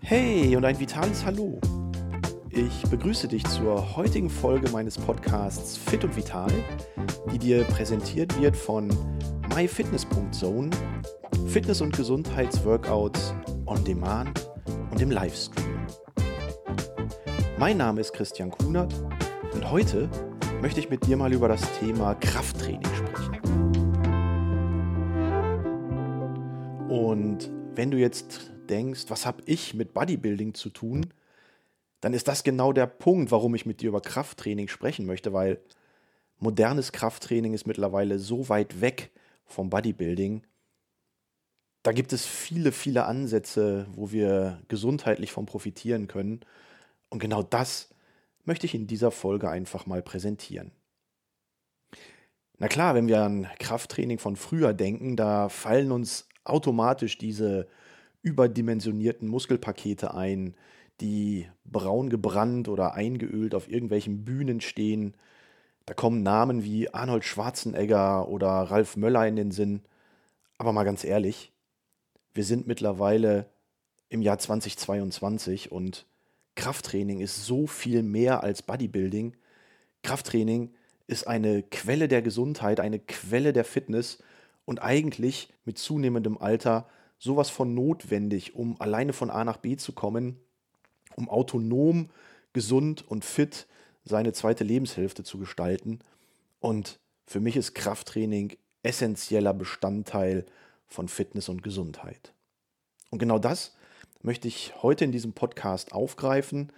Hey 0.00 0.54
und 0.56 0.64
ein 0.64 0.78
vitales 0.78 1.24
Hallo. 1.24 1.58
Ich 2.50 2.82
begrüße 2.90 3.28
dich 3.28 3.44
zur 3.44 3.96
heutigen 3.96 4.28
Folge 4.28 4.70
meines 4.70 4.98
Podcasts 4.98 5.78
Fit 5.78 6.04
und 6.04 6.14
Vital, 6.14 6.52
die 7.32 7.38
dir 7.38 7.64
präsentiert 7.64 8.38
wird 8.38 8.54
von 8.54 8.90
myfitness.zone, 9.56 10.68
Fitness- 11.46 11.80
und 11.80 11.96
Gesundheitsworkouts 11.96 13.34
on 13.64 13.82
Demand 13.84 14.50
und 14.90 15.00
im 15.00 15.10
Livestream. 15.10 15.86
Mein 17.58 17.78
Name 17.78 18.02
ist 18.02 18.12
Christian 18.12 18.50
Kunert 18.50 18.94
und 19.54 19.70
heute 19.70 20.10
möchte 20.60 20.80
ich 20.80 20.90
mit 20.90 21.06
dir 21.06 21.16
mal 21.16 21.32
über 21.32 21.48
das 21.48 21.62
Thema 21.80 22.14
Krafttraining 22.16 22.84
sprechen. 22.84 23.61
Und 26.92 27.50
wenn 27.74 27.90
du 27.90 27.96
jetzt 27.96 28.50
denkst, 28.68 29.04
was 29.08 29.24
habe 29.24 29.42
ich 29.46 29.72
mit 29.72 29.94
Bodybuilding 29.94 30.52
zu 30.52 30.68
tun, 30.68 31.06
dann 32.02 32.12
ist 32.12 32.28
das 32.28 32.44
genau 32.44 32.74
der 32.74 32.84
Punkt, 32.84 33.30
warum 33.30 33.54
ich 33.54 33.64
mit 33.64 33.80
dir 33.80 33.88
über 33.88 34.02
Krafttraining 34.02 34.68
sprechen 34.68 35.06
möchte, 35.06 35.32
weil 35.32 35.58
modernes 36.38 36.92
Krafttraining 36.92 37.54
ist 37.54 37.66
mittlerweile 37.66 38.18
so 38.18 38.50
weit 38.50 38.82
weg 38.82 39.10
vom 39.46 39.70
Bodybuilding. 39.70 40.42
Da 41.82 41.92
gibt 41.92 42.12
es 42.12 42.26
viele, 42.26 42.72
viele 42.72 43.06
Ansätze, 43.06 43.86
wo 43.94 44.12
wir 44.12 44.60
gesundheitlich 44.68 45.32
von 45.32 45.46
profitieren 45.46 46.08
können. 46.08 46.40
Und 47.08 47.20
genau 47.20 47.42
das 47.42 47.88
möchte 48.44 48.66
ich 48.66 48.74
in 48.74 48.86
dieser 48.86 49.12
Folge 49.12 49.48
einfach 49.48 49.86
mal 49.86 50.02
präsentieren. 50.02 50.72
Na 52.58 52.68
klar, 52.68 52.94
wenn 52.94 53.08
wir 53.08 53.22
an 53.22 53.48
Krafttraining 53.58 54.18
von 54.18 54.36
früher 54.36 54.74
denken, 54.74 55.16
da 55.16 55.48
fallen 55.48 55.90
uns 55.90 56.28
automatisch 56.44 57.18
diese 57.18 57.68
überdimensionierten 58.22 59.28
Muskelpakete 59.28 60.14
ein, 60.14 60.54
die 61.00 61.48
braun 61.64 62.08
gebrannt 62.10 62.68
oder 62.68 62.94
eingeölt 62.94 63.54
auf 63.54 63.68
irgendwelchen 63.68 64.24
Bühnen 64.24 64.60
stehen. 64.60 65.14
Da 65.86 65.94
kommen 65.94 66.22
Namen 66.22 66.62
wie 66.62 66.92
Arnold 66.92 67.24
Schwarzenegger 67.24 68.28
oder 68.28 68.46
Ralf 68.46 68.96
Möller 68.96 69.26
in 69.26 69.36
den 69.36 69.50
Sinn. 69.50 69.82
Aber 70.58 70.72
mal 70.72 70.84
ganz 70.84 71.02
ehrlich, 71.02 71.52
wir 72.34 72.44
sind 72.44 72.66
mittlerweile 72.66 73.46
im 74.08 74.22
Jahr 74.22 74.38
2022 74.38 75.72
und 75.72 76.06
Krafttraining 76.54 77.20
ist 77.20 77.46
so 77.46 77.66
viel 77.66 78.02
mehr 78.02 78.42
als 78.42 78.62
Bodybuilding. 78.62 79.34
Krafttraining 80.02 80.70
ist 81.06 81.26
eine 81.26 81.62
Quelle 81.62 82.08
der 82.08 82.22
Gesundheit, 82.22 82.78
eine 82.78 82.98
Quelle 82.98 83.52
der 83.52 83.64
Fitness 83.64 84.22
und 84.64 84.82
eigentlich 84.82 85.52
mit 85.64 85.78
zunehmendem 85.78 86.38
Alter 86.38 86.88
sowas 87.18 87.50
von 87.50 87.74
notwendig, 87.74 88.54
um 88.54 88.80
alleine 88.80 89.12
von 89.12 89.30
A 89.30 89.44
nach 89.44 89.58
B 89.58 89.76
zu 89.76 89.92
kommen 89.92 90.38
um 91.16 91.28
autonom, 91.28 92.10
gesund 92.52 93.06
und 93.08 93.24
fit 93.24 93.66
seine 94.04 94.32
zweite 94.32 94.64
Lebenshälfte 94.64 95.24
zu 95.24 95.38
gestalten. 95.38 96.00
Und 96.60 96.98
für 97.26 97.40
mich 97.40 97.56
ist 97.56 97.74
Krafttraining 97.74 98.56
essentieller 98.82 99.54
Bestandteil 99.54 100.44
von 100.86 101.08
Fitness 101.08 101.48
und 101.48 101.62
Gesundheit. 101.62 102.34
Und 103.10 103.18
genau 103.18 103.38
das 103.38 103.74
möchte 104.22 104.48
ich 104.48 104.74
heute 104.82 105.04
in 105.04 105.12
diesem 105.12 105.32
Podcast 105.32 105.92
aufgreifen, 105.92 106.72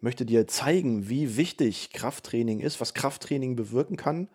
möchte 0.00 0.24
dir 0.24 0.46
zeigen, 0.46 1.08
wie 1.08 1.36
wichtig 1.36 1.90
Krafttraining 1.92 2.60
ist, 2.60 2.80
was 2.80 2.94
Krafttraining 2.94 3.56
bewirken 3.56 3.96
kann 3.96 4.28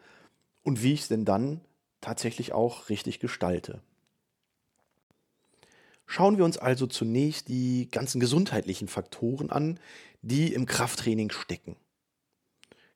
und 0.63 0.83
wie 0.83 0.93
ich 0.93 1.01
es 1.01 1.07
denn 1.07 1.25
dann 1.25 1.61
tatsächlich 2.05 2.53
auch 2.53 2.89
richtig 2.89 3.19
gestalte. 3.19 3.81
Schauen 6.05 6.37
wir 6.37 6.45
uns 6.45 6.59
also 6.59 6.85
zunächst 6.85 7.47
die 7.47 7.89
ganzen 7.89 8.19
gesundheitlichen 8.19 8.87
Faktoren 8.87 9.49
an, 9.49 9.79
die 10.21 10.53
im 10.53 10.67
Krafttraining 10.67 11.31
stecken. 11.31 11.75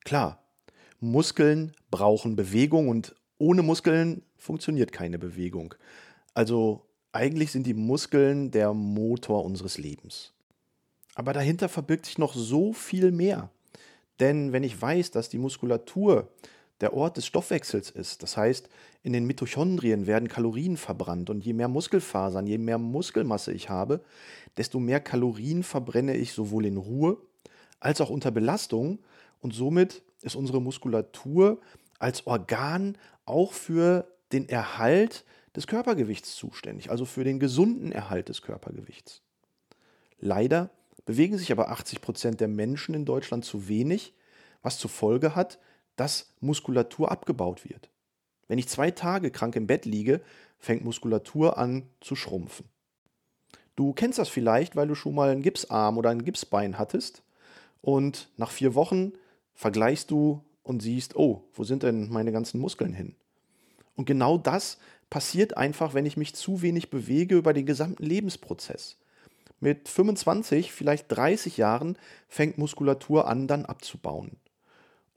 Klar, 0.05 0.43
Muskeln 0.99 1.73
brauchen 1.89 2.35
Bewegung 2.35 2.87
und 2.87 3.15
ohne 3.39 3.63
Muskeln 3.63 4.21
funktioniert 4.37 4.91
keine 4.91 5.17
Bewegung. 5.17 5.73
Also 6.35 6.85
eigentlich 7.11 7.51
sind 7.51 7.65
die 7.65 7.73
Muskeln 7.73 8.51
der 8.51 8.73
Motor 8.75 9.43
unseres 9.43 9.79
Lebens. 9.79 10.33
Aber 11.15 11.33
dahinter 11.33 11.67
verbirgt 11.67 12.05
sich 12.05 12.19
noch 12.19 12.35
so 12.35 12.73
viel 12.73 13.11
mehr. 13.11 13.49
Denn 14.19 14.51
wenn 14.51 14.63
ich 14.63 14.79
weiß, 14.79 15.09
dass 15.09 15.29
die 15.29 15.39
Muskulatur 15.39 16.31
der 16.81 16.93
Ort 16.93 17.17
des 17.17 17.25
Stoffwechsels 17.25 17.89
ist. 17.89 18.23
Das 18.23 18.37
heißt, 18.37 18.69
in 19.03 19.13
den 19.13 19.25
Mitochondrien 19.25 20.07
werden 20.07 20.27
Kalorien 20.27 20.77
verbrannt 20.77 21.29
und 21.29 21.43
je 21.43 21.53
mehr 21.53 21.67
Muskelfasern, 21.67 22.47
je 22.47 22.57
mehr 22.57 22.77
Muskelmasse 22.77 23.51
ich 23.51 23.69
habe, 23.69 24.01
desto 24.57 24.79
mehr 24.79 24.99
Kalorien 24.99 25.63
verbrenne 25.63 26.15
ich 26.15 26.33
sowohl 26.33 26.65
in 26.65 26.77
Ruhe 26.77 27.17
als 27.79 28.01
auch 28.01 28.09
unter 28.09 28.31
Belastung 28.31 28.99
und 29.41 29.53
somit 29.53 30.01
ist 30.21 30.35
unsere 30.35 30.61
Muskulatur 30.61 31.59
als 31.97 32.27
Organ 32.27 32.97
auch 33.25 33.53
für 33.53 34.07
den 34.31 34.47
Erhalt 34.49 35.25
des 35.55 35.67
Körpergewichts 35.67 36.35
zuständig, 36.35 36.91
also 36.91 37.05
für 37.05 37.23
den 37.23 37.39
gesunden 37.39 37.91
Erhalt 37.91 38.29
des 38.29 38.41
Körpergewichts. 38.41 39.21
Leider 40.19 40.69
bewegen 41.05 41.37
sich 41.37 41.51
aber 41.51 41.69
80 41.69 42.01
Prozent 42.01 42.39
der 42.39 42.47
Menschen 42.47 42.93
in 42.93 43.05
Deutschland 43.05 43.45
zu 43.45 43.67
wenig, 43.67 44.13
was 44.61 44.77
zur 44.77 44.89
Folge 44.89 45.35
hat, 45.35 45.59
dass 45.99 46.33
Muskulatur 46.39 47.11
abgebaut 47.11 47.67
wird. 47.69 47.89
Wenn 48.47 48.59
ich 48.59 48.67
zwei 48.67 48.91
Tage 48.91 49.31
krank 49.31 49.55
im 49.55 49.67
Bett 49.67 49.85
liege, 49.85 50.21
fängt 50.57 50.83
Muskulatur 50.83 51.57
an 51.57 51.83
zu 52.01 52.15
schrumpfen. 52.15 52.65
Du 53.75 53.93
kennst 53.93 54.19
das 54.19 54.29
vielleicht, 54.29 54.75
weil 54.75 54.87
du 54.87 54.95
schon 54.95 55.15
mal 55.15 55.29
einen 55.29 55.41
Gipsarm 55.41 55.97
oder 55.97 56.09
ein 56.09 56.25
Gipsbein 56.25 56.77
hattest 56.77 57.23
und 57.81 58.29
nach 58.37 58.51
vier 58.51 58.75
Wochen 58.75 59.13
vergleichst 59.53 60.11
du 60.11 60.43
und 60.63 60.81
siehst, 60.81 61.15
oh, 61.15 61.43
wo 61.53 61.63
sind 61.63 61.83
denn 61.83 62.09
meine 62.09 62.31
ganzen 62.31 62.59
Muskeln 62.59 62.93
hin? 62.93 63.15
Und 63.95 64.05
genau 64.05 64.37
das 64.37 64.77
passiert 65.09 65.57
einfach, 65.57 65.93
wenn 65.93 66.05
ich 66.05 66.17
mich 66.17 66.35
zu 66.35 66.61
wenig 66.61 66.89
bewege 66.89 67.35
über 67.35 67.53
den 67.53 67.65
gesamten 67.65 68.03
Lebensprozess. 68.03 68.97
Mit 69.59 69.89
25, 69.89 70.71
vielleicht 70.71 71.11
30 71.11 71.57
Jahren 71.57 71.97
fängt 72.27 72.57
Muskulatur 72.57 73.27
an, 73.27 73.47
dann 73.47 73.65
abzubauen. 73.65 74.37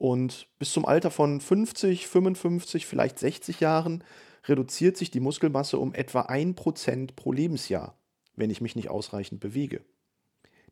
Und 0.03 0.49
bis 0.59 0.73
zum 0.73 0.85
Alter 0.85 1.11
von 1.11 1.39
50, 1.39 2.07
55, 2.07 2.85
vielleicht 2.85 3.17
60 3.19 3.61
Jahren 3.61 4.03
reduziert 4.43 4.97
sich 4.97 5.11
die 5.11 5.21
Muskelmasse 5.21 5.77
um 5.77 5.93
etwa 5.93 6.23
1% 6.23 7.15
pro 7.15 7.31
Lebensjahr, 7.31 7.95
wenn 8.35 8.49
ich 8.49 8.59
mich 8.59 8.75
nicht 8.75 8.89
ausreichend 8.89 9.39
bewege. 9.39 9.79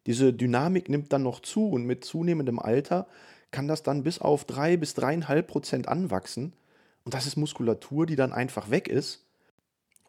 Diese 0.06 0.34
Dynamik 0.34 0.90
nimmt 0.90 1.14
dann 1.14 1.24
noch 1.24 1.40
zu 1.40 1.70
und 1.70 1.86
mit 1.86 2.04
zunehmendem 2.04 2.60
Alter 2.60 3.08
kann 3.52 3.70
das 3.70 3.84
dann 3.84 4.04
bis 4.04 4.20
auf 4.20 4.44
3 4.44 4.76
bis 4.76 4.98
3,5 4.98 5.42
Prozent 5.44 5.88
anwachsen. 5.88 6.52
Und 7.06 7.14
das 7.14 7.26
ist 7.26 7.38
Muskulatur, 7.38 8.06
die 8.06 8.18
dann 8.18 8.34
einfach 8.34 8.70
weg 8.70 8.90
ist 8.90 9.26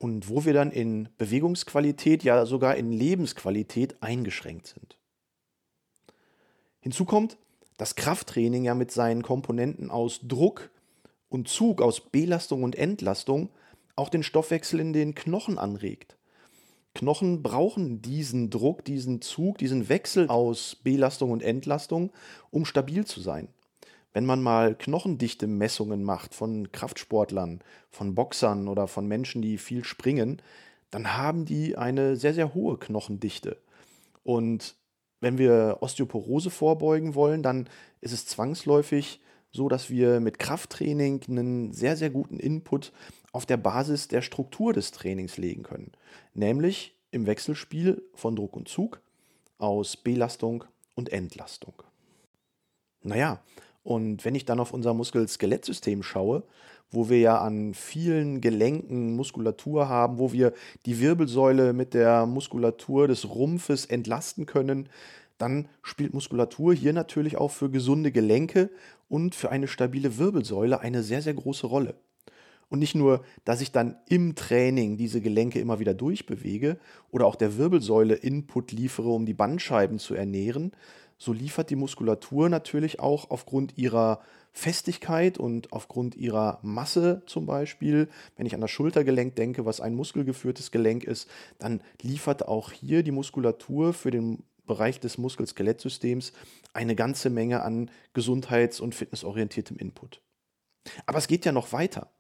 und 0.00 0.28
wo 0.28 0.44
wir 0.44 0.52
dann 0.52 0.72
in 0.72 1.08
Bewegungsqualität, 1.16 2.24
ja 2.24 2.44
sogar 2.44 2.74
in 2.74 2.90
Lebensqualität 2.90 4.02
eingeschränkt 4.02 4.66
sind. 4.66 4.98
Hinzu 6.80 7.04
kommt, 7.04 7.38
das 7.76 7.96
Krafttraining 7.96 8.64
ja 8.64 8.74
mit 8.74 8.90
seinen 8.90 9.22
Komponenten 9.22 9.90
aus 9.90 10.20
Druck 10.22 10.70
und 11.28 11.48
Zug, 11.48 11.80
aus 11.80 12.00
Belastung 12.00 12.62
und 12.62 12.76
Entlastung 12.76 13.50
auch 13.96 14.08
den 14.08 14.22
Stoffwechsel 14.22 14.80
in 14.80 14.92
den 14.92 15.14
Knochen 15.14 15.58
anregt. 15.58 16.16
Knochen 16.94 17.42
brauchen 17.42 18.02
diesen 18.02 18.50
Druck, 18.50 18.84
diesen 18.84 19.22
Zug, 19.22 19.58
diesen 19.58 19.88
Wechsel 19.88 20.28
aus 20.28 20.76
Belastung 20.82 21.30
und 21.30 21.42
Entlastung, 21.42 22.10
um 22.50 22.64
stabil 22.64 23.06
zu 23.06 23.20
sein. 23.20 23.48
Wenn 24.12 24.26
man 24.26 24.42
mal 24.42 24.74
Knochendichte-Messungen 24.74 26.04
macht 26.04 26.34
von 26.34 26.70
Kraftsportlern, 26.70 27.62
von 27.90 28.14
Boxern 28.14 28.68
oder 28.68 28.86
von 28.88 29.06
Menschen, 29.06 29.40
die 29.40 29.56
viel 29.56 29.84
springen, 29.84 30.42
dann 30.90 31.16
haben 31.16 31.46
die 31.46 31.78
eine 31.78 32.16
sehr, 32.16 32.34
sehr 32.34 32.52
hohe 32.52 32.76
Knochendichte. 32.76 33.56
Und 34.22 34.74
wenn 35.22 35.38
wir 35.38 35.78
Osteoporose 35.80 36.50
vorbeugen 36.50 37.14
wollen, 37.14 37.42
dann 37.42 37.68
ist 38.00 38.12
es 38.12 38.26
zwangsläufig 38.26 39.20
so, 39.52 39.68
dass 39.68 39.88
wir 39.88 40.18
mit 40.18 40.38
Krafttraining 40.38 41.20
einen 41.28 41.72
sehr, 41.72 41.96
sehr 41.96 42.10
guten 42.10 42.38
Input 42.38 42.92
auf 43.32 43.46
der 43.46 43.56
Basis 43.56 44.08
der 44.08 44.20
Struktur 44.20 44.72
des 44.72 44.90
Trainings 44.90 45.38
legen 45.38 45.62
können. 45.62 45.92
Nämlich 46.34 46.96
im 47.12 47.26
Wechselspiel 47.26 48.02
von 48.14 48.34
Druck 48.34 48.56
und 48.56 48.68
Zug 48.68 49.00
aus 49.58 49.96
Belastung 49.96 50.64
und 50.96 51.12
Entlastung. 51.12 51.74
Naja, 53.02 53.40
und 53.84 54.24
wenn 54.24 54.34
ich 54.34 54.44
dann 54.44 54.60
auf 54.60 54.72
unser 54.72 54.92
Muskel-Skelettsystem 54.92 56.02
schaue, 56.02 56.42
wo 56.92 57.08
wir 57.08 57.18
ja 57.18 57.38
an 57.38 57.74
vielen 57.74 58.40
Gelenken 58.40 59.16
Muskulatur 59.16 59.88
haben, 59.88 60.18
wo 60.18 60.32
wir 60.32 60.52
die 60.86 61.00
Wirbelsäule 61.00 61.72
mit 61.72 61.94
der 61.94 62.26
Muskulatur 62.26 63.08
des 63.08 63.28
Rumpfes 63.28 63.86
entlasten 63.86 64.46
können, 64.46 64.88
dann 65.38 65.68
spielt 65.82 66.14
Muskulatur 66.14 66.72
hier 66.74 66.92
natürlich 66.92 67.36
auch 67.36 67.50
für 67.50 67.70
gesunde 67.70 68.12
Gelenke 68.12 68.70
und 69.08 69.34
für 69.34 69.50
eine 69.50 69.66
stabile 69.66 70.18
Wirbelsäule 70.18 70.80
eine 70.80 71.02
sehr, 71.02 71.22
sehr 71.22 71.34
große 71.34 71.66
Rolle. 71.66 71.94
Und 72.68 72.78
nicht 72.78 72.94
nur, 72.94 73.22
dass 73.44 73.60
ich 73.60 73.72
dann 73.72 73.96
im 74.08 74.34
Training 74.34 74.96
diese 74.96 75.20
Gelenke 75.20 75.60
immer 75.60 75.78
wieder 75.78 75.92
durchbewege 75.94 76.78
oder 77.10 77.26
auch 77.26 77.36
der 77.36 77.58
Wirbelsäule 77.58 78.14
Input 78.14 78.72
liefere, 78.72 79.10
um 79.10 79.26
die 79.26 79.34
Bandscheiben 79.34 79.98
zu 79.98 80.14
ernähren, 80.14 80.72
so 81.18 81.32
liefert 81.32 81.70
die 81.70 81.76
Muskulatur 81.76 82.48
natürlich 82.48 82.98
auch 82.98 83.30
aufgrund 83.30 83.76
ihrer 83.76 84.20
Festigkeit 84.52 85.38
und 85.38 85.72
aufgrund 85.72 86.14
ihrer 86.14 86.58
Masse 86.62 87.22
zum 87.26 87.46
Beispiel, 87.46 88.08
wenn 88.36 88.46
ich 88.46 88.54
an 88.54 88.60
das 88.60 88.70
Schultergelenk 88.70 89.34
denke, 89.34 89.64
was 89.64 89.80
ein 89.80 89.94
muskelgeführtes 89.94 90.70
Gelenk 90.70 91.04
ist, 91.04 91.28
dann 91.58 91.80
liefert 92.02 92.46
auch 92.46 92.70
hier 92.70 93.02
die 93.02 93.12
Muskulatur 93.12 93.94
für 93.94 94.10
den 94.10 94.44
Bereich 94.66 95.00
des 95.00 95.18
Muskel-Skelettsystems 95.18 96.32
eine 96.72 96.94
ganze 96.94 97.30
Menge 97.30 97.62
an 97.62 97.90
gesundheits- 98.12 98.80
und 98.80 98.94
fitnessorientiertem 98.94 99.76
Input. 99.76 100.20
Aber 101.06 101.18
es 101.18 101.28
geht 101.28 101.44
ja 101.44 101.52
noch 101.52 101.72
weiter. 101.72 102.10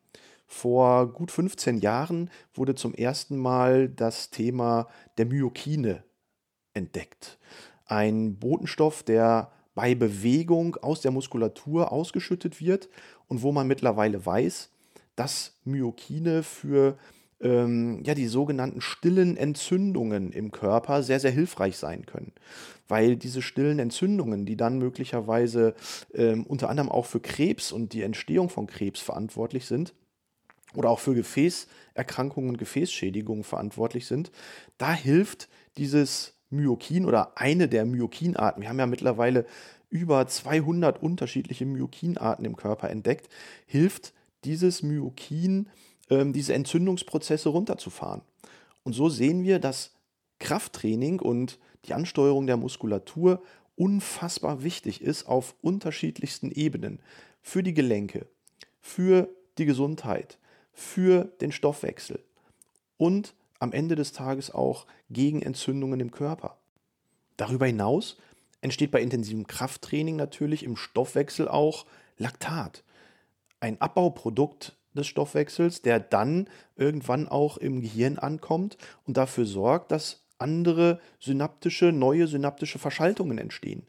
Vor 0.46 1.12
gut 1.12 1.30
15 1.30 1.78
Jahren 1.78 2.30
wurde 2.54 2.74
zum 2.74 2.94
ersten 2.94 3.36
Mal 3.36 3.88
das 3.88 4.30
Thema 4.30 4.88
der 5.18 5.26
Myokine 5.26 6.04
entdeckt. 6.74 7.38
Ein 7.86 8.38
Botenstoff, 8.38 9.02
der 9.02 9.52
bei 9.74 9.94
Bewegung 9.94 10.76
aus 10.76 11.00
der 11.00 11.10
Muskulatur 11.10 11.92
ausgeschüttet 11.92 12.60
wird 12.60 12.88
und 13.28 13.42
wo 13.42 13.52
man 13.52 13.66
mittlerweile 13.66 14.24
weiß, 14.24 14.70
dass 15.16 15.54
Myokine 15.64 16.42
für 16.42 16.96
ähm, 17.40 18.02
ja, 18.04 18.14
die 18.14 18.28
sogenannten 18.28 18.80
stillen 18.80 19.36
Entzündungen 19.36 20.32
im 20.32 20.52
Körper 20.52 21.02
sehr, 21.02 21.20
sehr 21.20 21.30
hilfreich 21.30 21.76
sein 21.76 22.06
können. 22.06 22.32
Weil 22.88 23.16
diese 23.16 23.42
stillen 23.42 23.78
Entzündungen, 23.78 24.46
die 24.46 24.56
dann 24.56 24.78
möglicherweise 24.78 25.74
ähm, 26.14 26.44
unter 26.46 26.68
anderem 26.68 26.90
auch 26.90 27.06
für 27.06 27.20
Krebs 27.20 27.72
und 27.72 27.92
die 27.92 28.02
Entstehung 28.02 28.48
von 28.48 28.66
Krebs 28.66 29.00
verantwortlich 29.00 29.66
sind, 29.66 29.94
oder 30.74 30.88
auch 30.88 31.00
für 31.00 31.14
Gefäßerkrankungen 31.14 32.50
und 32.50 32.58
Gefäßschädigungen 32.58 33.44
verantwortlich 33.44 34.06
sind, 34.06 34.30
da 34.78 34.94
hilft 34.94 35.48
dieses 35.76 36.34
Myokin 36.52 37.06
oder 37.06 37.36
eine 37.36 37.68
der 37.68 37.84
Myokinarten. 37.84 38.62
Wir 38.62 38.68
haben 38.68 38.78
ja 38.78 38.86
mittlerweile 38.86 39.46
über 39.90 40.26
200 40.26 41.02
unterschiedliche 41.02 41.66
Myokinarten 41.66 42.44
im 42.44 42.56
Körper 42.56 42.90
entdeckt. 42.90 43.28
Hilft 43.66 44.14
dieses 44.44 44.82
Myokin, 44.82 45.68
ähm, 46.10 46.32
diese 46.32 46.54
Entzündungsprozesse 46.54 47.48
runterzufahren. 47.48 48.22
Und 48.84 48.94
so 48.94 49.08
sehen 49.08 49.44
wir, 49.44 49.58
dass 49.58 49.92
Krafttraining 50.38 51.20
und 51.20 51.58
die 51.84 51.94
Ansteuerung 51.94 52.46
der 52.46 52.56
Muskulatur 52.56 53.42
unfassbar 53.76 54.62
wichtig 54.62 55.02
ist 55.02 55.26
auf 55.26 55.54
unterschiedlichsten 55.62 56.50
Ebenen. 56.50 57.00
Für 57.40 57.62
die 57.62 57.74
Gelenke, 57.74 58.26
für 58.80 59.28
die 59.58 59.66
Gesundheit, 59.66 60.38
für 60.72 61.24
den 61.40 61.52
Stoffwechsel 61.52 62.20
und 62.96 63.34
am 63.62 63.72
Ende 63.72 63.94
des 63.94 64.12
Tages 64.12 64.50
auch 64.50 64.86
gegen 65.08 65.40
Entzündungen 65.40 66.00
im 66.00 66.10
Körper. 66.10 66.58
Darüber 67.36 67.66
hinaus 67.66 68.18
entsteht 68.60 68.90
bei 68.90 69.00
intensivem 69.00 69.46
Krafttraining 69.46 70.16
natürlich 70.16 70.64
im 70.64 70.76
Stoffwechsel 70.76 71.46
auch 71.46 71.86
Laktat, 72.18 72.82
ein 73.60 73.80
Abbauprodukt 73.80 74.76
des 74.94 75.06
Stoffwechsels, 75.06 75.80
der 75.80 76.00
dann 76.00 76.48
irgendwann 76.76 77.28
auch 77.28 77.56
im 77.56 77.80
Gehirn 77.80 78.18
ankommt 78.18 78.76
und 79.06 79.16
dafür 79.16 79.46
sorgt, 79.46 79.92
dass 79.92 80.24
andere 80.38 81.00
synaptische, 81.20 81.92
neue 81.92 82.26
synaptische 82.26 82.80
Verschaltungen 82.80 83.38
entstehen. 83.38 83.86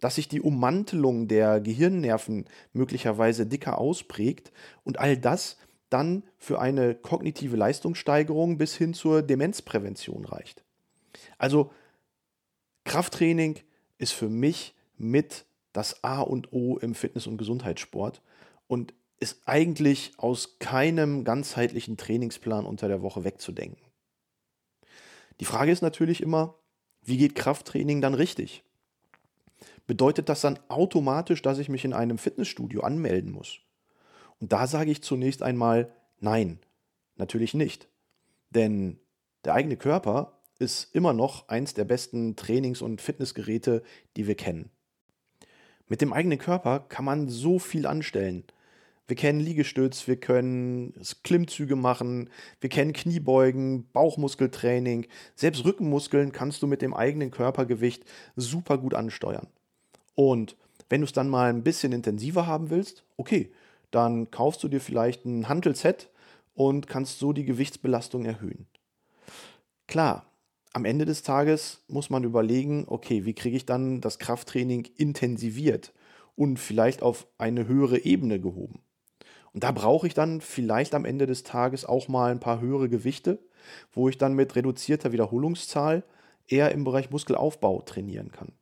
Dass 0.00 0.16
sich 0.16 0.26
die 0.26 0.40
Ummantelung 0.40 1.28
der 1.28 1.60
Gehirnnerven 1.60 2.46
möglicherweise 2.72 3.46
dicker 3.46 3.78
ausprägt 3.78 4.52
und 4.82 4.98
all 4.98 5.16
das 5.16 5.58
dann 5.92 6.24
für 6.38 6.60
eine 6.60 6.94
kognitive 6.94 7.56
Leistungssteigerung 7.56 8.58
bis 8.58 8.76
hin 8.76 8.94
zur 8.94 9.22
Demenzprävention 9.22 10.24
reicht. 10.24 10.64
Also 11.38 11.70
Krafttraining 12.84 13.60
ist 13.98 14.12
für 14.12 14.28
mich 14.28 14.74
mit 14.96 15.44
das 15.72 16.02
A 16.04 16.20
und 16.20 16.52
O 16.52 16.78
im 16.78 16.94
Fitness- 16.94 17.26
und 17.26 17.38
Gesundheitssport 17.38 18.20
und 18.66 18.94
ist 19.20 19.40
eigentlich 19.46 20.12
aus 20.16 20.58
keinem 20.58 21.24
ganzheitlichen 21.24 21.96
Trainingsplan 21.96 22.66
unter 22.66 22.88
der 22.88 23.02
Woche 23.02 23.24
wegzudenken. 23.24 23.80
Die 25.40 25.44
Frage 25.44 25.70
ist 25.70 25.82
natürlich 25.82 26.20
immer, 26.20 26.56
wie 27.02 27.16
geht 27.16 27.34
Krafttraining 27.34 28.00
dann 28.00 28.14
richtig? 28.14 28.64
Bedeutet 29.86 30.28
das 30.28 30.40
dann 30.40 30.58
automatisch, 30.68 31.42
dass 31.42 31.58
ich 31.58 31.68
mich 31.68 31.84
in 31.84 31.92
einem 31.92 32.18
Fitnessstudio 32.18 32.82
anmelden 32.82 33.32
muss? 33.32 33.60
Und 34.42 34.52
da 34.52 34.66
sage 34.66 34.90
ich 34.90 35.04
zunächst 35.04 35.40
einmal 35.44 35.92
nein, 36.18 36.58
natürlich 37.14 37.54
nicht. 37.54 37.86
Denn 38.50 38.98
der 39.44 39.54
eigene 39.54 39.76
Körper 39.76 40.40
ist 40.58 40.92
immer 40.96 41.12
noch 41.12 41.48
eins 41.48 41.74
der 41.74 41.84
besten 41.84 42.34
Trainings- 42.34 42.82
und 42.82 43.00
Fitnessgeräte, 43.00 43.84
die 44.16 44.26
wir 44.26 44.34
kennen. 44.34 44.70
Mit 45.86 46.00
dem 46.00 46.12
eigenen 46.12 46.38
Körper 46.38 46.80
kann 46.80 47.04
man 47.04 47.28
so 47.28 47.60
viel 47.60 47.86
anstellen. 47.86 48.42
Wir 49.06 49.14
kennen 49.14 49.38
Liegestütz, 49.38 50.08
wir 50.08 50.16
können 50.16 50.92
Klimmzüge 51.22 51.76
machen, 51.76 52.28
wir 52.60 52.68
kennen 52.68 52.94
Kniebeugen, 52.94 53.86
Bauchmuskeltraining. 53.92 55.06
Selbst 55.36 55.64
Rückenmuskeln 55.64 56.32
kannst 56.32 56.62
du 56.62 56.66
mit 56.66 56.82
dem 56.82 56.94
eigenen 56.94 57.30
Körpergewicht 57.30 58.04
super 58.34 58.76
gut 58.78 58.94
ansteuern. 58.94 59.46
Und 60.16 60.56
wenn 60.88 61.00
du 61.00 61.04
es 61.04 61.12
dann 61.12 61.28
mal 61.28 61.48
ein 61.48 61.62
bisschen 61.62 61.92
intensiver 61.92 62.48
haben 62.48 62.70
willst, 62.70 63.04
okay, 63.16 63.52
dann 63.92 64.30
kaufst 64.30 64.62
du 64.64 64.68
dir 64.68 64.80
vielleicht 64.80 65.24
ein 65.24 65.48
Hantelset 65.48 66.10
und 66.54 66.88
kannst 66.88 67.18
so 67.18 67.32
die 67.32 67.44
Gewichtsbelastung 67.44 68.24
erhöhen. 68.24 68.66
Klar, 69.86 70.26
am 70.72 70.84
Ende 70.84 71.04
des 71.04 71.22
Tages 71.22 71.84
muss 71.88 72.10
man 72.10 72.24
überlegen, 72.24 72.86
okay, 72.88 73.24
wie 73.24 73.34
kriege 73.34 73.56
ich 73.56 73.66
dann 73.66 74.00
das 74.00 74.18
Krafttraining 74.18 74.88
intensiviert 74.96 75.92
und 76.34 76.58
vielleicht 76.58 77.02
auf 77.02 77.26
eine 77.36 77.68
höhere 77.68 77.98
Ebene 77.98 78.40
gehoben. 78.40 78.80
Und 79.52 79.64
da 79.64 79.70
brauche 79.70 80.06
ich 80.06 80.14
dann 80.14 80.40
vielleicht 80.40 80.94
am 80.94 81.04
Ende 81.04 81.26
des 81.26 81.42
Tages 81.42 81.84
auch 81.84 82.08
mal 82.08 82.30
ein 82.30 82.40
paar 82.40 82.60
höhere 82.60 82.88
Gewichte, 82.88 83.38
wo 83.92 84.08
ich 84.08 84.16
dann 84.16 84.32
mit 84.32 84.56
reduzierter 84.56 85.12
Wiederholungszahl 85.12 86.04
eher 86.48 86.72
im 86.72 86.84
Bereich 86.84 87.10
Muskelaufbau 87.10 87.82
trainieren 87.82 88.32
kann. 88.32 88.52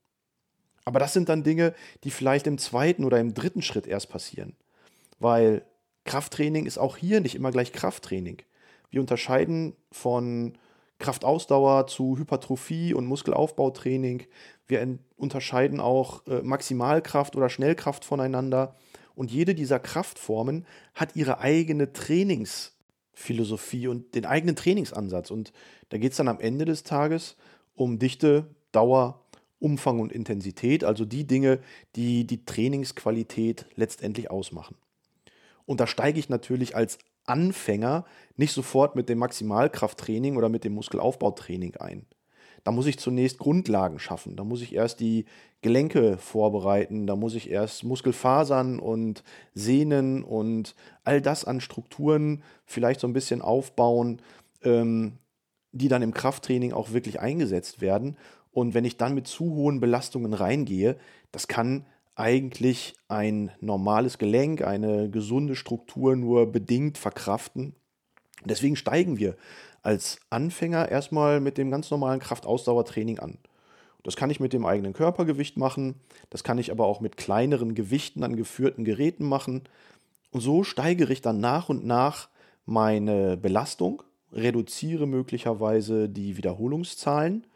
Aber 0.85 0.99
das 0.99 1.13
sind 1.13 1.29
dann 1.29 1.45
Dinge, 1.45 1.75
die 2.03 2.11
vielleicht 2.11 2.49
im 2.49 2.59
zweiten 2.59 3.05
oder 3.05 3.21
im 3.21 3.35
dritten 3.35 3.63
Schritt 3.63 3.87
erst 3.87 4.09
passieren 4.09 4.57
weil 5.21 5.65
Krafttraining 6.05 6.67
ist 6.67 6.79
auch 6.79 6.97
hier 6.97 7.21
nicht 7.21 7.37
immer 7.37 7.53
gleich 7.53 7.73
Krafttraining. 7.73 8.43
Wir 8.91 9.01
unterscheiden 9.01 9.77
von 9.93 10.55
Kraftausdauer 10.99 11.87
zu 11.87 12.19
Hypertrophie 12.19 12.95
und 12.95 13.07
Muskelaufbautraining. 13.07 14.25
Wir 14.67 14.99
unterscheiden 15.17 15.81
auch 15.81 16.27
äh, 16.27 16.43
Maximalkraft 16.43 17.37
oder 17.37 17.49
Schnellkraft 17.49 18.05
voneinander. 18.05 18.75
Und 19.15 19.31
jede 19.31 19.55
dieser 19.55 19.79
Kraftformen 19.79 20.67
hat 20.95 21.17
ihre 21.17 21.41
eigene 21.41 21.93
Trainingsphilosophie 21.93 23.89
und 23.89 24.15
den 24.15 24.27
eigenen 24.27 24.57
Trainingsansatz. 24.57 25.31
Und 25.31 25.53
da 25.91 25.99
geht 25.99 26.13
es 26.13 26.19
dann 26.19 26.29
am 26.29 26.41
Ende 26.41 26.65
des 26.65 26.83
Tages 26.83 27.37
um 27.75 27.99
Dichte, 27.99 28.47
Dauer, 28.73 29.25
Umfang 29.59 30.01
und 30.01 30.13
Intensität, 30.13 30.85
also 30.85 31.05
die 31.05 31.27
Dinge, 31.27 31.61
die 31.97 32.27
die 32.27 32.45
Trainingsqualität 32.45 33.67
letztendlich 33.77 34.31
ausmachen. 34.31 34.77
Und 35.67 35.81
da 35.81 35.87
steige 35.87 36.19
ich 36.19 36.29
natürlich 36.29 36.77
als 36.77 36.99
Anfänger 37.27 38.05
nicht 38.37 38.53
sofort 38.53 38.97
mit 38.97 39.09
dem 39.09 39.19
Maximalkrafttraining 39.19 40.37
oder 40.37 40.49
mit 40.49 40.65
dem 40.65 40.75
Muskelaufbautraining 40.75 41.77
ein. 41.77 42.07
Da 42.65 42.73
muss 42.73 42.87
ich 42.87 42.99
zunächst 42.99 43.39
Grundlagen 43.39 43.99
schaffen. 43.99 44.37
Da 44.37 44.45
muss 44.45 44.61
ich 44.61 44.75
erst 44.75 45.01
die 45.01 45.25
Gelenke 45.63 46.19
vorbereiten. 46.19 47.07
Da 47.07 47.17
muss 47.17 47.35
ich 47.35 47.51
erst 47.51 47.85
Muskelfasern 47.85 48.79
und 48.79 49.23
Sehnen 49.55 50.25
und 50.25 50.75
all 51.05 51.23
das 51.23 51.45
an 51.45 51.61
Strukturen 51.61 52.43
vielleicht 52.67 53.01
so 53.01 53.07
ein 53.07 53.13
bisschen 53.13 53.41
aufbauen, 53.41 54.21
ähm, 54.63 55.19
die 55.73 55.89
dann 55.89 56.03
im 56.03 56.13
Krafttraining 56.13 56.73
auch 56.73 56.93
wirklich 56.93 57.21
eingesetzt 57.21 57.81
werden. 57.81 58.17
Und 58.53 58.75
wenn 58.75 58.85
ich 58.85 58.97
dann 58.97 59.15
mit 59.15 59.27
zu 59.27 59.55
hohen 59.55 59.81
Belastungen 59.81 60.35
reingehe, 60.35 60.97
das 61.33 61.49
kann 61.49 61.87
eigentlich 62.21 62.95
ein 63.09 63.51
normales 63.61 64.19
Gelenk, 64.19 64.63
eine 64.63 65.11
gesunde 65.11 65.57
Struktur 65.57 66.17
nur 66.17 66.53
bedingt 66.53 66.99
verkraften. 66.99 67.75
Deswegen 68.45 68.77
steigen 68.77 69.19
wir 69.19 69.37
als 69.83 70.21
Anfänger 70.29 70.91
erstmal 70.91 71.41
mit 71.41 71.57
dem 71.57 71.71
ganz 71.71 71.91
normalen 71.91 72.21
Kraftausdauertraining 72.21 73.19
an. 73.19 73.39
Das 74.03 74.17
kann 74.17 74.31
ich 74.31 74.39
mit 74.39 74.53
dem 74.53 74.67
eigenen 74.67 74.93
Körpergewicht 74.93 75.57
machen, 75.57 75.95
das 76.29 76.45
kann 76.45 76.59
ich 76.59 76.71
aber 76.71 76.87
auch 76.87 77.01
mit 77.01 77.17
kleineren 77.17 77.75
Gewichten 77.75 78.23
an 78.23 78.37
geführten 78.37 78.85
Geräten 78.85 79.27
machen. 79.27 79.63
Und 80.31 80.41
so 80.41 80.63
steigere 80.63 81.13
ich 81.13 81.23
dann 81.23 81.41
nach 81.41 81.69
und 81.71 81.87
nach 81.87 82.29
meine 82.67 83.37
Belastung, 83.39 84.03
reduziere 84.33 85.07
möglicherweise 85.07 86.09
die 86.09 86.37
Wiederholungszahlen 86.37 87.47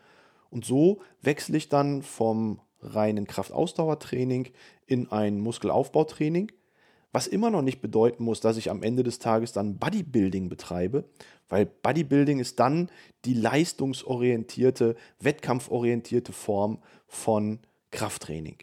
und 0.51 0.65
so 0.65 1.01
wechsle 1.23 1.57
ich 1.57 1.69
dann 1.69 2.03
vom 2.03 2.61
reinen 2.85 3.27
Kraftausdauertraining 3.27 4.49
in 4.87 5.11
ein 5.11 5.41
Muskelaufbautraining, 5.41 6.53
Was 7.13 7.29
immer 7.29 7.49
noch 7.51 7.63
nicht 7.63 7.81
bedeuten 7.81 8.25
muss, 8.25 8.41
dass 8.41 8.57
ich 8.57 8.71
am 8.71 8.83
Ende 8.83 9.05
des 9.05 9.21
Tages 9.21 9.53
dann 9.53 9.79
Bodybuilding 9.79 10.49
betreibe, 10.49 11.05
weil 11.49 11.65
Bodybuilding 11.65 12.41
ist 12.41 12.59
dann 12.59 12.91
die 13.25 13.35
leistungsorientierte, 13.35 14.97
wettkampforientierte 15.21 16.33
Form 16.33 16.79
von 17.07 17.61
Krafttraining. 17.93 18.57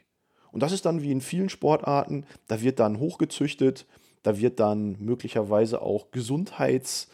Und 0.51 0.61
das 0.61 0.73
ist 0.73 0.85
dann 0.85 1.01
wie 1.01 1.13
in 1.13 1.21
vielen 1.21 1.47
Sportarten, 1.47 2.25
da 2.47 2.61
wird 2.61 2.79
dann 2.79 2.99
hochgezüchtet, 2.99 3.85
da 4.23 4.37
wird 4.37 4.59
dann 4.59 4.97
möglicherweise 4.99 5.81
auch 5.81 6.11
gesundheits, 6.11 7.07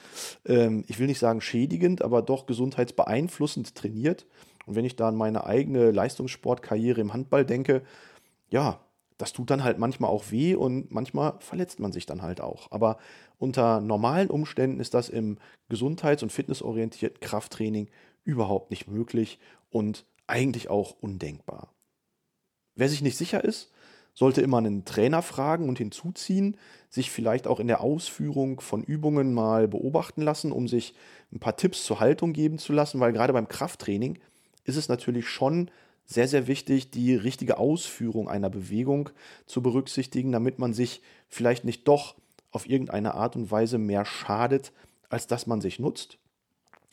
ähm, 0.45 0.83
ich 0.87 0.99
will 0.99 1.07
nicht 1.07 1.19
sagen 1.19 1.41
schädigend, 1.41 2.01
aber 2.01 2.21
doch 2.21 2.47
gesundheitsbeeinflussend 2.47 3.75
trainiert. 3.75 4.25
Und 4.67 4.75
wenn 4.75 4.85
ich 4.85 4.95
da 4.95 5.07
an 5.07 5.15
meine 5.15 5.45
eigene 5.45 5.91
Leistungssportkarriere 5.91 7.01
im 7.01 7.13
Handball 7.13 7.45
denke, 7.45 7.81
ja, 8.49 8.79
das 9.17 9.33
tut 9.33 9.49
dann 9.49 9.63
halt 9.63 9.79
manchmal 9.79 10.11
auch 10.11 10.29
weh 10.29 10.53
und 10.53 10.91
manchmal 10.91 11.35
verletzt 11.39 11.79
man 11.79 11.91
sich 11.91 12.05
dann 12.05 12.21
halt 12.21 12.39
auch. 12.41 12.71
Aber 12.71 12.97
unter 13.39 13.81
normalen 13.81 14.29
Umständen 14.29 14.79
ist 14.79 14.93
das 14.93 15.09
im 15.09 15.39
gesundheits- 15.69 16.21
und 16.21 16.31
fitnessorientierten 16.31 17.19
Krafttraining 17.19 17.89
überhaupt 18.23 18.69
nicht 18.69 18.87
möglich 18.87 19.39
und 19.71 20.05
eigentlich 20.27 20.69
auch 20.69 20.95
undenkbar. 21.01 21.73
Wer 22.75 22.89
sich 22.89 23.01
nicht 23.01 23.17
sicher 23.17 23.43
ist, 23.43 23.71
sollte 24.13 24.41
immer 24.41 24.57
einen 24.57 24.83
Trainer 24.83 25.21
fragen 25.21 25.69
und 25.69 25.77
hinzuziehen, 25.77 26.57
sich 26.89 27.11
vielleicht 27.11 27.47
auch 27.47 27.59
in 27.59 27.67
der 27.67 27.81
Ausführung 27.81 28.59
von 28.59 28.83
Übungen 28.83 29.33
mal 29.33 29.67
beobachten 29.67 30.21
lassen, 30.21 30.51
um 30.51 30.67
sich 30.67 30.93
ein 31.31 31.39
paar 31.39 31.55
Tipps 31.55 31.85
zur 31.85 31.99
Haltung 31.99 32.33
geben 32.33 32.57
zu 32.57 32.73
lassen, 32.73 32.99
weil 32.99 33.13
gerade 33.13 33.33
beim 33.33 33.47
Krafttraining 33.47 34.19
ist 34.67 34.75
es 34.75 34.89
natürlich 34.89 35.27
schon 35.27 35.71
sehr, 36.05 36.27
sehr 36.27 36.47
wichtig, 36.47 36.91
die 36.91 37.15
richtige 37.15 37.57
Ausführung 37.57 38.29
einer 38.29 38.49
Bewegung 38.49 39.09
zu 39.45 39.61
berücksichtigen, 39.61 40.31
damit 40.31 40.59
man 40.59 40.73
sich 40.73 41.01
vielleicht 41.27 41.65
nicht 41.65 41.87
doch 41.87 42.15
auf 42.51 42.69
irgendeine 42.69 43.15
Art 43.15 43.35
und 43.35 43.49
Weise 43.49 43.77
mehr 43.77 44.05
schadet, 44.05 44.71
als 45.09 45.27
dass 45.27 45.47
man 45.47 45.61
sich 45.61 45.79
nutzt. 45.79 46.17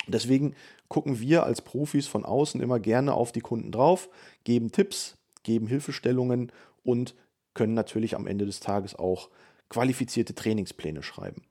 Deswegen 0.07 0.55
gucken 0.89 1.21
wir 1.21 1.45
als 1.45 1.63
Profis 1.63 2.07
von 2.07 2.25
außen 2.25 2.61
immer 2.61 2.81
gerne 2.81 3.15
auf 3.15 3.33
die 3.33 3.41
Kunden 3.41 3.73
drauf, 3.73 4.09
geben 4.45 4.73
Tipps, 4.73 5.17
geben 5.43 5.67
Hilfestellungen 5.67 6.53
und 6.83 7.15
können 7.55 7.75
natürlich 7.75 8.17
am 8.17 8.27
Ende 8.27 8.47
des 8.47 8.61
Tages 8.61 8.95
auch 8.95 9.31
qualifizierte 9.69 10.35
Trainingspläne 10.35 11.03
schreiben. 11.03 11.43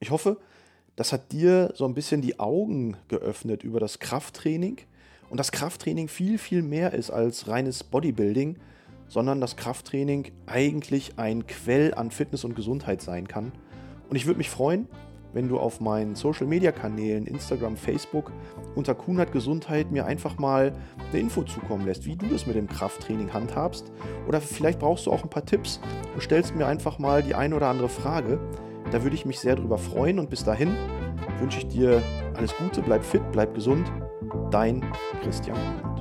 Ich 0.00 0.10
hoffe, 0.10 0.38
das 0.96 1.12
hat 1.12 1.32
dir 1.32 1.72
so 1.74 1.84
ein 1.84 1.94
bisschen 1.94 2.22
die 2.22 2.38
Augen 2.38 2.96
geöffnet 3.08 3.62
über 3.62 3.80
das 3.80 3.98
Krafttraining 3.98 4.80
und 5.30 5.38
das 5.38 5.52
Krafttraining 5.52 6.08
viel, 6.08 6.38
viel 6.38 6.62
mehr 6.62 6.92
ist 6.92 7.10
als 7.10 7.48
reines 7.48 7.84
Bodybuilding, 7.84 8.56
sondern 9.08 9.40
das 9.40 9.56
Krafttraining 9.56 10.32
eigentlich 10.46 11.18
ein 11.18 11.46
Quell 11.46 11.94
an 11.94 12.10
Fitness 12.10 12.44
und 12.44 12.56
Gesundheit 12.56 13.02
sein 13.02 13.28
kann. 13.28 13.52
Und 14.08 14.16
ich 14.16 14.26
würde 14.26 14.38
mich 14.38 14.50
freuen, 14.50 14.88
wenn 15.32 15.48
du 15.48 15.58
auf 15.58 15.80
meinen 15.80 16.14
Social 16.14 16.46
Media 16.46 16.70
Kanälen, 16.72 17.26
Instagram, 17.26 17.76
Facebook 17.76 18.30
unter 18.76 18.94
Kunert 18.94 19.32
Gesundheit 19.32 19.90
mir 19.90 20.06
einfach 20.06 20.38
mal 20.38 20.72
eine 21.10 21.20
Info 21.20 21.42
zukommen 21.42 21.84
lässt, 21.84 22.06
wie 22.06 22.16
du 22.16 22.26
das 22.26 22.46
mit 22.46 22.56
dem 22.56 22.68
Krafttraining 22.68 23.32
handhabst. 23.32 23.90
Oder 24.28 24.40
vielleicht 24.40 24.78
brauchst 24.78 25.06
du 25.06 25.12
auch 25.12 25.24
ein 25.24 25.30
paar 25.30 25.44
Tipps 25.44 25.80
und 26.14 26.22
stellst 26.22 26.54
mir 26.54 26.66
einfach 26.66 26.98
mal 26.98 27.22
die 27.22 27.34
eine 27.34 27.56
oder 27.56 27.68
andere 27.68 27.88
Frage. 27.88 28.38
Da 28.92 29.02
würde 29.02 29.16
ich 29.16 29.26
mich 29.26 29.40
sehr 29.40 29.56
drüber 29.56 29.78
freuen 29.78 30.20
und 30.20 30.30
bis 30.30 30.44
dahin 30.44 30.76
wünsche 31.40 31.58
ich 31.58 31.66
dir 31.66 32.00
alles 32.34 32.54
Gute, 32.56 32.80
bleib 32.80 33.04
fit, 33.04 33.22
bleib 33.32 33.54
gesund 33.54 33.90
Dein 34.50 34.84
Christian. 35.22 35.93